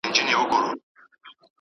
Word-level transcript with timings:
حرص 0.07 0.19
او 0.35 0.43
غرور 0.51 0.75
` 0.81 0.83